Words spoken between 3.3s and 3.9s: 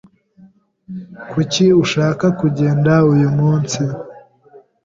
munsi?